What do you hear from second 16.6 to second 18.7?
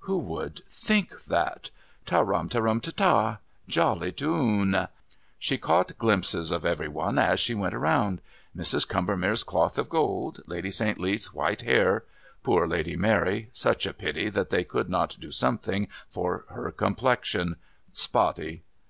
complexion. Spotty.